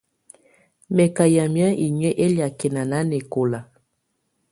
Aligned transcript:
Mɛ̀ 0.95 1.07
kà 1.15 1.25
yamɛ̀́á 1.35 1.69
inyǝ́ 1.85 2.17
ɛliakɛna 2.23 2.81
nanɛkɔ̀la. 2.91 3.59